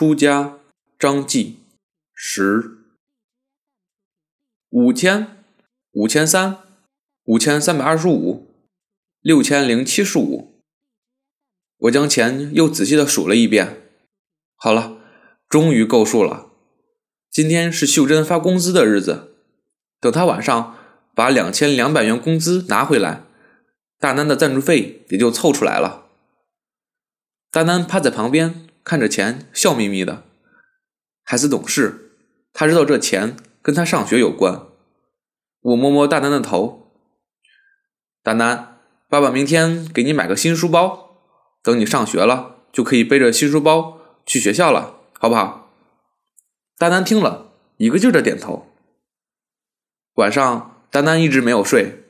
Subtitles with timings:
[0.00, 0.58] 出家
[0.98, 1.58] 张继
[2.14, 2.78] 十
[4.70, 5.44] 五千
[5.92, 6.60] 五千三
[7.24, 8.46] 五千三百二十五
[9.20, 10.62] 六千零七十五。
[11.80, 13.90] 我将钱又仔细的数了一遍，
[14.54, 15.02] 好了，
[15.50, 16.50] 终于够数了。
[17.30, 19.34] 今天是秀珍发工资的日子，
[20.00, 20.78] 等她晚上
[21.14, 23.24] 把两千两百元工资拿回来，
[23.98, 26.06] 大南的赞助费也就凑出来了。
[27.50, 30.24] 大南趴在旁边看着钱，笑眯眯的。
[31.22, 32.12] 孩子懂事，
[32.52, 34.62] 他知道这钱跟他上学有关。
[35.60, 36.90] 我摸摸大丹的头，
[38.22, 41.08] 丹丹，爸爸明天给你买个新书包。
[41.62, 45.70] 等你上学了，就可以背着新书包去学校了，好不好？
[46.78, 48.66] 丹丹听了一个劲儿的点头。
[50.14, 52.04] 晚上，丹丹一直没有睡，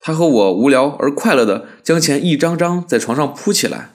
[0.00, 3.94] 他和我无聊而快乐的将钱一张张在床上铺起来。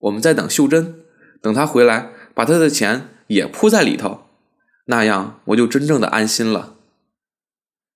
[0.00, 1.03] 我们在等秀珍，
[1.44, 4.22] 等他回来，把他的钱也铺在里头，
[4.86, 6.74] 那样我就真正的安心了。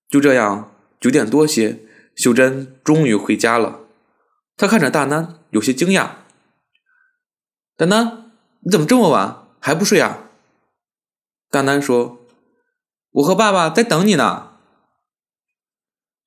[0.07, 1.79] 就这样，九点多些，
[2.13, 3.79] 秀珍终于回家了。
[4.55, 5.37] 她看着大南。
[5.49, 6.11] 有些惊讶，
[7.75, 10.29] 丹丹，你怎么这么晚还不睡啊？
[11.49, 12.27] 丹丹说
[13.13, 14.51] ：“我和爸爸在等你呢。”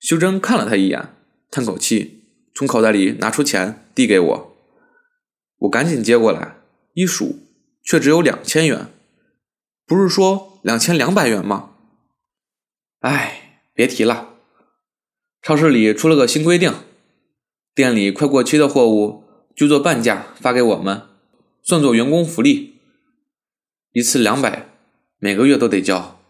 [0.03, 1.15] 秀珍看了他一眼，
[1.53, 4.57] 叹口气，从口袋里拿出钱递给我，
[5.59, 6.57] 我赶紧接过来，
[6.95, 7.39] 一数，
[7.83, 8.93] 却只有两千元，
[9.87, 11.71] 不是说两千两百元吗？
[13.01, 14.35] 哎，别提了，
[15.41, 16.75] 超市里出了个新规定。
[17.75, 19.25] 店里快过期的货物
[19.57, 21.03] 就做半价发给我们，
[21.63, 22.81] 算作员工福利，
[23.93, 24.69] 一次两百，
[25.19, 26.21] 每个月都得交。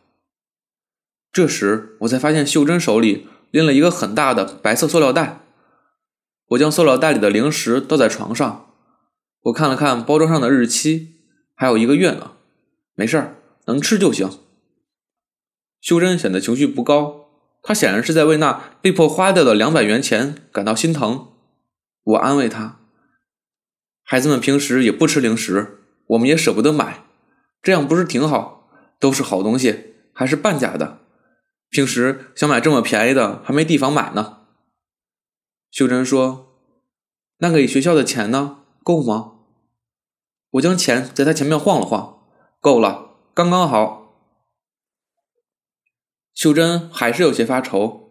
[1.33, 5.41] 这时我才发现秀珍手里拎了一个很大的白色塑料袋，
[6.51, 8.72] 我将塑料袋里的零食倒在床上，
[9.43, 11.17] 我看了看包装上的日期，
[11.55, 12.37] 还有一个月呢，
[12.95, 14.31] 没事儿，能吃就行。
[15.81, 17.27] 秀珍显得情绪不高，
[17.61, 21.33] 她显然是在为那被迫花掉的两百元钱感到心疼。
[22.05, 22.81] 我安慰他
[24.05, 27.05] ：“孩子们平时也不吃零食，我们也舍不得买，
[27.61, 28.71] 这样不是挺好？
[29.01, 31.01] 都是好东西，还是半价的。
[31.69, 34.39] 平时想买这么便宜的，还没地方买呢。”
[35.73, 36.61] 秀珍说
[37.39, 38.59] ：“那给学校的钱呢？
[38.83, 39.33] 够吗？”
[40.53, 42.25] 我将钱在他前面晃了晃
[42.61, 44.15] ：“够了，刚刚好。”
[46.35, 48.11] 秀珍还是有些发愁，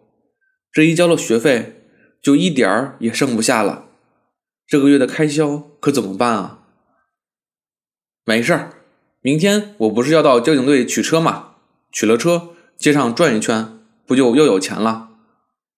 [0.72, 1.78] 这一交了学费。
[2.22, 3.88] 就一点儿也剩不下了，
[4.64, 6.68] 这个月的开销可怎么办啊？
[8.24, 8.74] 没事儿，
[9.20, 11.56] 明天我不是要到交警队取车吗？
[11.90, 15.10] 取了车，街上转一圈，不就又有钱了？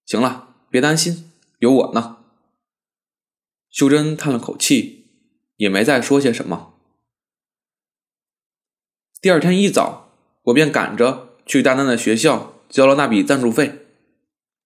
[0.04, 2.18] 行了，别担心，有我呢。
[3.74, 5.08] 秀珍叹了口气，
[5.56, 6.74] 也没再说些什么。
[9.20, 10.12] 第二天一早，
[10.44, 13.80] 我便赶着去大南的学校交了那笔赞助费，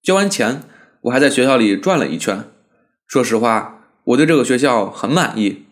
[0.03, 0.61] 交完钱。
[1.01, 2.51] 我还在学校里转了一圈，
[3.07, 5.65] 说实话，我对这个学校很满意。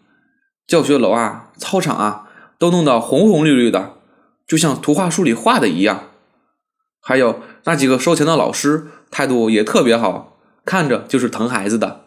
[0.65, 2.27] 教学楼啊，操场啊，
[2.57, 3.99] 都弄得红红绿绿的，
[4.47, 6.09] 就像图画书里画的一样。
[6.99, 12.06] 还有那几个收钱的老师，态度也特别好，看着就是疼孩子的。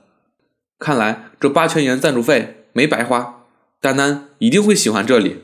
[0.80, 3.44] 看来这八千元赞助费没白花，
[3.80, 5.42] 丹丹一定会喜欢这里。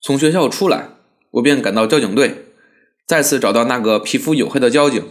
[0.00, 0.90] 从学校出来，
[1.30, 2.46] 我便赶到交警队。
[3.06, 5.04] 再次找到那个皮肤黝黑的交警，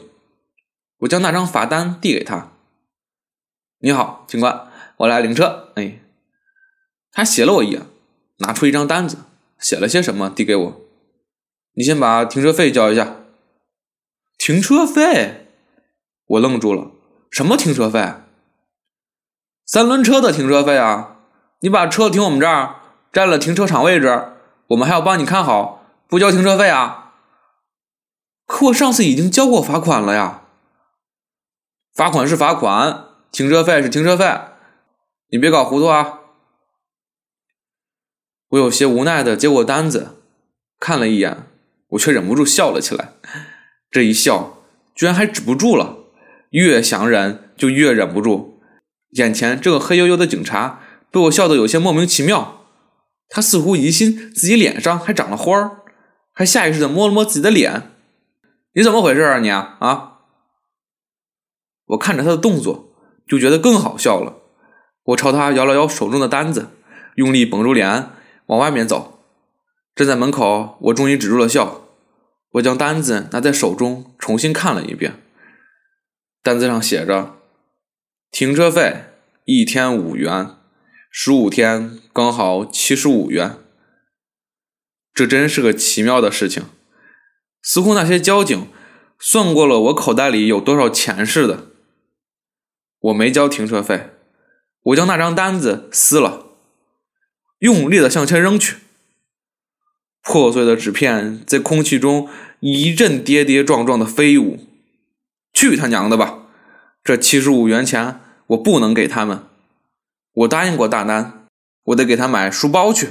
[0.99, 2.51] 我将那张罚单递给他。
[3.79, 5.71] 你好，警官，我来领车。
[5.75, 5.99] 哎，
[7.11, 7.85] 他斜了我一眼，
[8.39, 9.17] 拿出一张单子，
[9.59, 10.81] 写了些什么递给我。
[11.73, 13.23] 你先把停车费交一下。
[14.37, 15.47] 停车费？
[16.25, 16.91] 我愣住了。
[17.29, 18.13] 什么停车费？
[19.65, 21.17] 三轮车的停车费啊！
[21.59, 22.77] 你把车停我们这儿，
[23.11, 24.33] 占了停车场位置，
[24.67, 27.13] 我们还要帮你看好，不交停车费啊？
[28.47, 30.41] 可我上次已经交过罚款了呀！
[31.93, 34.39] 罚款是罚款，停车费是停车费，
[35.31, 36.19] 你别搞糊涂啊！
[38.49, 40.15] 我有些无奈的接过单子，
[40.79, 41.45] 看了一眼，
[41.89, 43.13] 我却忍不住笑了起来。
[43.91, 44.57] 这一笑，
[44.95, 45.98] 居然还止不住了，
[46.49, 48.61] 越想忍就越忍不住。
[49.11, 50.81] 眼前这个黑黝黝的警察
[51.11, 52.65] 被我笑得有些莫名其妙，
[53.27, 55.81] 他似乎疑心自己脸上还长了花儿，
[56.33, 57.91] 还下意识的摸了摸自己的脸。
[58.73, 60.19] 你怎么回事啊你啊啊！
[61.87, 62.93] 我看着他的动作，
[63.27, 64.35] 就觉得更好笑了。
[65.05, 66.69] 我朝他摇了摇手中的单子，
[67.15, 68.09] 用力绷住脸
[68.45, 69.19] 往外面走。
[69.95, 71.81] 站在门口，我终于止住了笑。
[72.51, 75.21] 我将单子拿在手中，重新看了一遍。
[76.41, 77.35] 单子上写着：
[78.31, 79.03] 停车费
[79.43, 80.51] 一天五元，
[81.11, 83.57] 十五天刚好七十五元。
[85.13, 86.63] 这真是个奇妙的事情，
[87.61, 88.67] 似乎那些交警
[89.19, 91.65] 算过了我口袋里有多少钱似的。
[93.01, 94.11] 我没交停车费，
[94.83, 96.45] 我将那张单子撕了，
[97.59, 98.77] 用力的向前扔去。
[100.23, 102.29] 破碎的纸片在空气中
[102.61, 104.68] 一阵跌跌撞撞的飞舞。
[105.67, 106.45] 去他娘的吧！
[107.03, 109.43] 这七十五元钱我不能给他们。
[110.31, 111.47] 我答应过大丹，
[111.83, 113.09] 我得给他买书包去。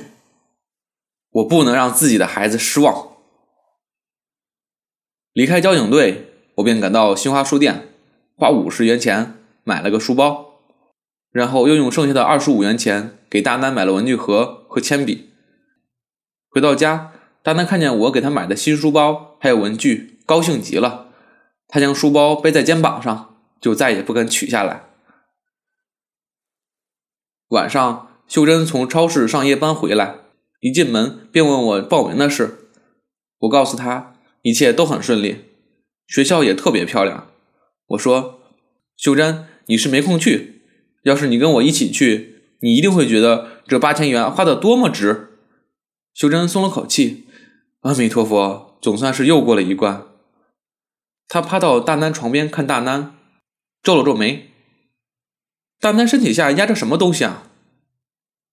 [1.30, 3.08] 我不能让自己的孩子失望。
[5.34, 7.88] 离开交警队，我便赶到新华书店，
[8.34, 10.62] 花五十元钱买了个书包，
[11.30, 15.28] 然后又用剩下的二十五元钱给大丹买了文具盒和铅笔。
[16.48, 17.12] 回到家，
[17.42, 21.07] 大丹看见我给他买的新书包还有文具，高兴极了。
[21.68, 24.86] 他将书包背在肩膀上，就再也不肯取下来。
[27.48, 30.16] 晚上，秀珍从超市上夜班回来，
[30.60, 32.70] 一进门便问我报名的事。
[33.40, 35.44] 我告诉他一切都很顺利，
[36.06, 37.28] 学校也特别漂亮。
[37.88, 38.40] 我说
[38.96, 40.62] ：“秀珍，你是没空去，
[41.04, 45.38] 要是你跟我一起去，你一定会觉得这八千元花的多么值。”
[46.12, 47.28] 秀珍松了口气，
[47.82, 50.07] 阿弥陀佛，总算是又过了一关。
[51.28, 53.14] 他趴到大南床边看大南，
[53.82, 54.50] 皱了皱眉。
[55.78, 57.42] 大南身体下压着什么东西啊？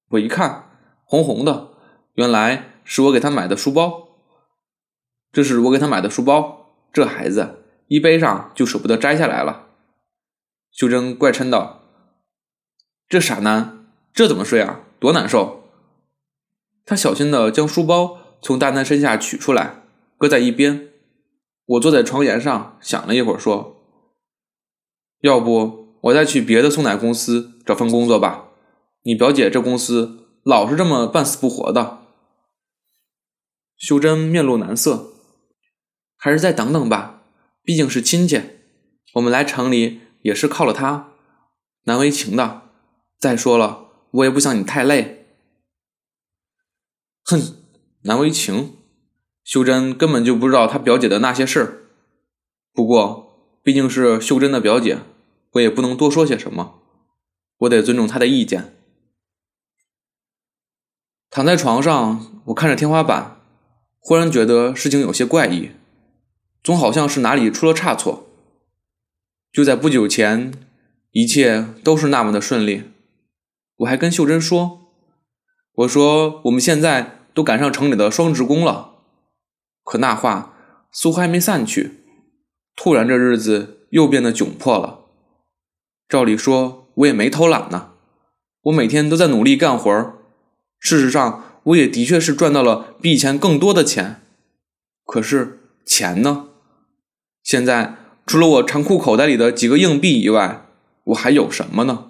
[0.09, 1.69] 我一看，红红的，
[2.15, 4.09] 原来是我给他买的书包。
[5.31, 9.67] 这是我给他买的书包，这孩子一背上就舍不得摘下来了。
[10.71, 11.81] 秀珍怪嗔道
[13.07, 14.81] ：“这傻男，这怎么睡啊？
[14.99, 15.63] 多难受！”
[16.85, 19.83] 他小心的将书包从大南身下取出来，
[20.17, 20.89] 搁在一边。
[21.65, 23.81] 我坐在床沿上想了一会儿，说
[25.21, 28.49] ：“要不我再去别的送奶公司找份工作吧？
[29.03, 32.05] 你表姐这公司老是这么半死不活的。”
[33.77, 35.13] 秀珍面露难色
[36.17, 37.23] ：“还是再等等吧，
[37.63, 38.41] 毕竟是亲戚，
[39.13, 41.13] 我们来城里也是靠了他，
[41.83, 42.69] 难为情的。
[43.17, 45.25] 再说了，我也不想你太累。”
[47.25, 47.41] 哼，
[48.03, 48.77] 难为情。
[49.45, 51.77] 秀珍根本就不知道她表姐的那些事儿，
[52.73, 54.97] 不过毕竟是秀珍的表姐，
[55.51, 56.81] 我也不能多说些什么，
[57.59, 58.73] 我得尊重她的意见。
[61.29, 63.39] 躺在床上，我看着天花板，
[63.99, 65.69] 忽然觉得事情有些怪异，
[66.63, 68.27] 总好像是哪里出了差错。
[69.53, 70.51] 就在不久前，
[71.11, 72.85] 一切都是那么的顺利，
[73.75, 74.91] 我还跟秀珍说
[75.75, 78.93] ：“我说我们现在都赶上城里的双职工了。”
[79.85, 80.53] 可那话
[80.91, 82.03] 似乎还没散去，
[82.75, 85.05] 突然这日子又变得窘迫了。
[86.09, 87.91] 照理说，我也没偷懒呢，
[88.63, 89.91] 我每天都在努力干活。
[90.79, 94.21] 事实上，我也的确是赚到了比以前更多的钱。
[95.05, 96.49] 可是钱呢？
[97.43, 97.95] 现在
[98.25, 100.65] 除了我长裤口袋里的几个硬币以外，
[101.05, 102.07] 我还有什么呢？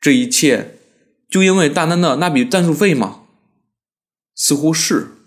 [0.00, 0.78] 这一切
[1.30, 3.22] 就因为大南的那笔赞助费吗？
[4.34, 5.17] 似乎是。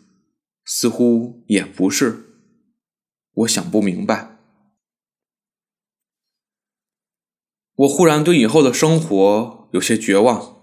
[0.74, 2.38] 似乎也不是，
[3.34, 4.38] 我想不明白。
[7.76, 10.62] 我忽然对以后的生活有些绝望，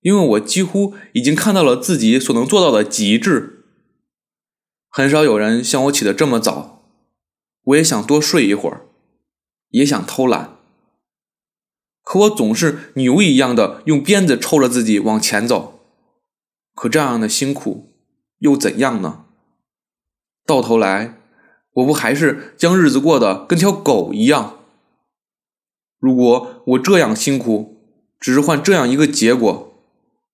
[0.00, 3.64] 因为我几乎已经看到了自己所能做到的极致。
[4.88, 6.90] 很少有人像我起得这么早，
[7.62, 8.88] 我也想多睡一会儿，
[9.68, 10.56] 也想偷懒，
[12.02, 15.86] 可我总是牛一样的用鞭子抽着自己往前走。
[16.74, 17.91] 可这样的辛苦。
[18.42, 19.24] 又怎样呢？
[20.44, 21.14] 到头来，
[21.74, 24.58] 我不还是将日子过得跟条狗一样？
[26.00, 27.80] 如果我这样辛苦，
[28.18, 29.72] 只是换这样一个结果，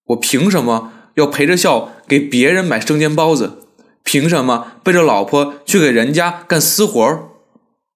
[0.07, 3.67] 我凭什么要陪着笑给别人买生煎包子？
[4.03, 7.29] 凭什么背着老婆去给人家干私活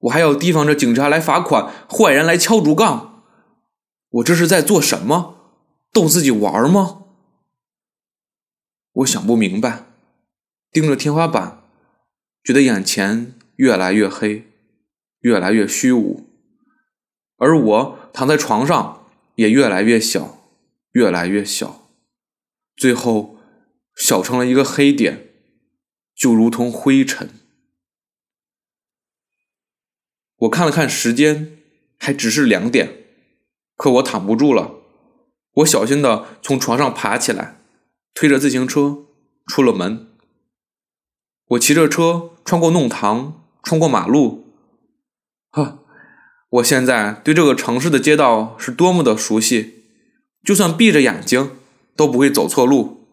[0.00, 3.22] 我还要提防着警察来罚款，坏人来敲竹杠？
[4.10, 5.36] 我这是在做什么？
[5.90, 7.04] 逗自己玩吗？
[8.92, 9.86] 我想不明白。
[10.72, 11.62] 盯着天花板，
[12.42, 14.46] 觉得眼前越来越黑，
[15.20, 16.30] 越来越虚无，
[17.36, 20.48] 而我躺在床上也越来越小，
[20.92, 21.90] 越来越小，
[22.74, 23.36] 最后
[23.94, 25.28] 小成了一个黑点，
[26.14, 27.28] 就如同灰尘。
[30.36, 31.58] 我看了看时间，
[31.98, 33.04] 还只是两点，
[33.76, 34.76] 可我躺不住了，
[35.56, 37.60] 我小心的从床上爬起来，
[38.14, 39.04] 推着自行车
[39.46, 40.08] 出了门。
[41.52, 44.44] 我骑着车穿过弄堂，穿过马路，
[45.50, 45.80] 呵，
[46.48, 49.84] 我现在对这个城市的街道是多么的熟悉，
[50.42, 51.50] 就算闭着眼睛
[51.94, 53.06] 都不会走错路。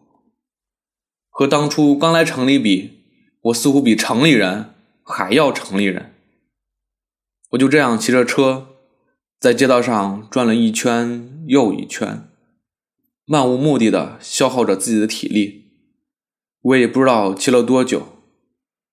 [1.28, 3.02] 和当初刚来城里比，
[3.42, 6.14] 我似乎比城里人还要城里人。
[7.50, 8.68] 我就这样骑着车，
[9.38, 12.26] 在街道上转了一圈又一圈，
[13.26, 15.72] 漫无目的的消耗着自己的体力。
[16.62, 18.06] 我也不知道骑了多久，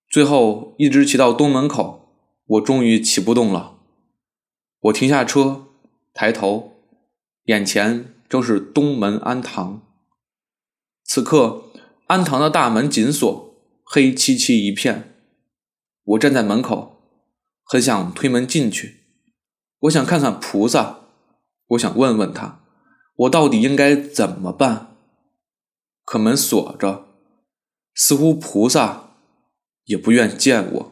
[0.10, 2.10] 最后一直骑到东门口，
[2.46, 3.80] 我终于骑不动了。
[4.80, 5.68] 我停下车，
[6.14, 6.74] 抬头，
[7.46, 9.82] 眼前正是东门安堂。
[11.04, 11.64] 此刻，
[12.08, 15.14] 安堂的大门紧锁，黑漆漆一片。
[16.04, 16.94] 我站在门口。
[17.70, 19.02] 很想推门进去，
[19.80, 21.02] 我想看看菩萨，
[21.68, 22.62] 我想问问他，
[23.18, 24.96] 我到底应该怎么办？
[26.06, 27.08] 可门锁着，
[27.94, 29.07] 似乎菩萨
[29.88, 30.91] 也不愿见我。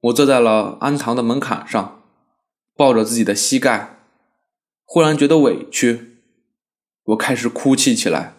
[0.00, 2.02] 我坐在了安堂的门槛上，
[2.76, 3.98] 抱着自己的膝盖，
[4.84, 6.18] 忽然觉得委屈，
[7.04, 8.34] 我开始哭泣起来，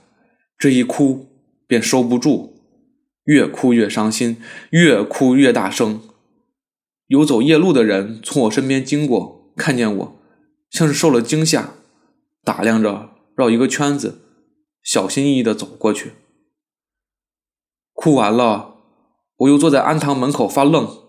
[0.58, 1.28] 这一哭
[1.68, 2.62] 便收不住，
[3.26, 6.02] 越哭越伤心，越哭越大声。
[7.08, 10.20] 有走夜路的人从我身边经过，看见我，
[10.70, 11.74] 像是受了惊吓，
[12.44, 14.22] 打量着，绕一个圈子，
[14.84, 16.12] 小心翼翼地走过去。
[17.98, 18.76] 哭完了，
[19.38, 21.06] 我又坐在安堂门口发愣，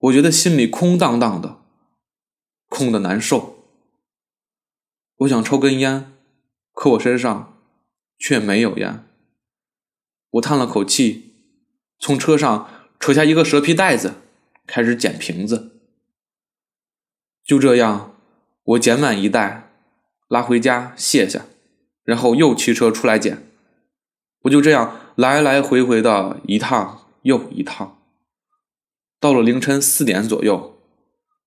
[0.00, 1.62] 我觉得心里空荡荡的，
[2.68, 3.64] 空的难受。
[5.16, 6.12] 我想抽根烟，
[6.74, 7.58] 可我身上
[8.18, 9.02] 却没有烟。
[10.32, 11.32] 我叹了口气，
[11.98, 12.68] 从车上
[13.00, 14.16] 扯下一个蛇皮袋子。
[14.66, 15.80] 开始捡瓶子，
[17.42, 18.14] 就这样，
[18.64, 19.70] 我捡满一袋，
[20.28, 21.46] 拉回家卸下，
[22.04, 23.50] 然后又骑车出来捡。
[24.42, 27.98] 我就这样来来回回的一趟又一趟。
[29.18, 30.78] 到了凌晨四点左右，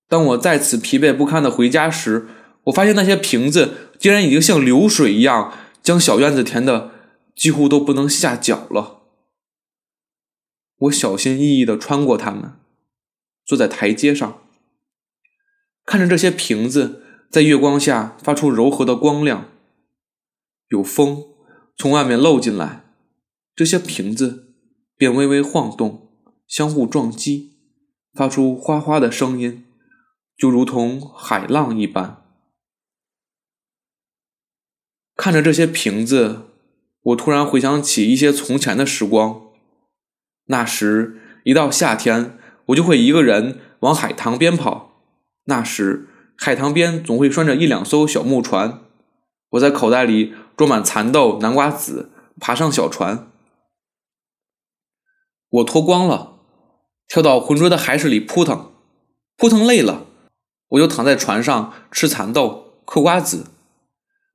[0.06, 2.28] 当我再次疲惫不堪的回家时，
[2.64, 6.90] 我发现那些瓶子竟然已经像流水一样，将小院子填的
[7.34, 9.00] 几乎都不能下脚了。
[10.80, 12.52] 我小心翼翼的穿过它们。
[13.46, 14.42] 坐在台阶上，
[15.86, 19.48] 看着这些瓶子在月光下发出柔和的光亮。
[20.68, 21.24] 有风
[21.74, 22.81] 从外面漏进来，
[23.54, 24.54] 这些瓶子
[24.96, 26.10] 便微微晃动，
[26.46, 27.56] 相互撞击，
[28.14, 29.64] 发出哗哗的声音，
[30.36, 32.22] 就如同海浪一般。
[35.16, 36.42] 看着这些瓶子，
[37.02, 39.42] 我突然回想起一些从前的时光。
[40.46, 42.38] 那时一到夏天。
[42.66, 45.02] 我就会一个人往海塘边跑，
[45.46, 48.78] 那时海塘边总会拴着一两艘小木船，
[49.50, 53.31] 我在口袋里装满蚕豆、南瓜籽，爬上小船。
[55.52, 56.38] 我脱光了，
[57.06, 58.72] 跳到浑浊的海水里扑腾，
[59.36, 60.06] 扑腾累了，
[60.68, 63.48] 我就躺在船上吃蚕豆、嗑瓜子。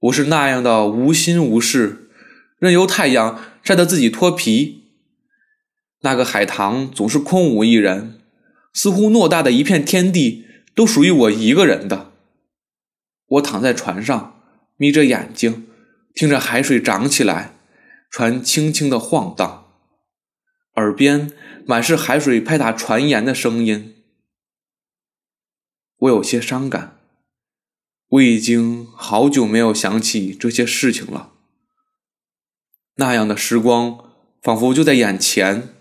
[0.02, 2.12] 我是那样的无心无事，
[2.60, 4.84] 任由太阳晒得自己脱皮。
[6.02, 8.22] 那个海棠总是空无一人，
[8.72, 10.46] 似乎偌大的一片天地
[10.76, 12.12] 都属于我一个人的。
[13.26, 14.40] 我躺在船上，
[14.78, 15.68] 眯着眼睛，
[16.14, 17.56] 听着海水涨起来，
[18.12, 19.67] 船轻轻的晃荡，
[20.78, 21.32] 耳边
[21.66, 23.96] 满是海水拍打船沿的声音。
[25.98, 27.00] 我有些伤感，
[28.10, 31.34] 我已经好久没有想起这些事情了。
[32.96, 35.74] 那样的时光仿佛就在眼前。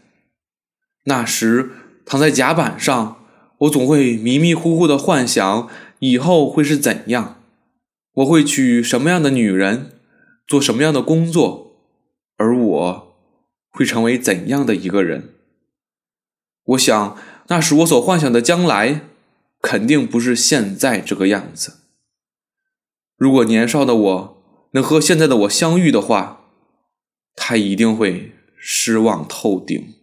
[1.04, 1.70] 那时
[2.04, 3.24] 躺在甲板上，
[3.58, 7.42] 我总会迷迷糊糊的幻想以后会是怎样，
[8.14, 10.00] 我会娶什么样的女人，
[10.46, 11.76] 做什么样的工作，
[12.38, 13.05] 而我
[13.76, 15.35] 会成为怎样的一个人。
[16.64, 17.18] 我想，
[17.49, 19.02] 那时我所幻想的将来，
[19.61, 21.75] 肯定不是现在这个样子。
[23.18, 24.42] 如果年少的我
[24.73, 26.47] 能和现在的我相遇的话，
[27.35, 29.95] 他一定会失望透顶。